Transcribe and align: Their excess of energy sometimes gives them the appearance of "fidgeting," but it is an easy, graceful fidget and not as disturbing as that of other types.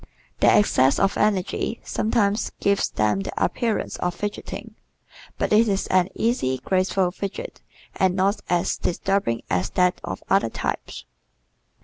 Their 0.39 0.57
excess 0.57 0.97
of 0.97 1.15
energy 1.15 1.79
sometimes 1.83 2.49
gives 2.59 2.89
them 2.89 3.19
the 3.19 3.31
appearance 3.45 3.97
of 3.97 4.15
"fidgeting," 4.15 4.73
but 5.37 5.53
it 5.53 5.67
is 5.67 5.85
an 5.91 6.09
easy, 6.15 6.57
graceful 6.57 7.11
fidget 7.11 7.61
and 7.95 8.15
not 8.15 8.41
as 8.49 8.77
disturbing 8.77 9.43
as 9.51 9.69
that 9.69 10.01
of 10.03 10.23
other 10.27 10.49
types. 10.49 11.05